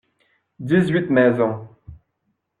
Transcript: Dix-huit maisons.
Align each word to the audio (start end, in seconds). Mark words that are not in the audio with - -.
Dix-huit 0.71 1.11
maisons. 1.11 1.67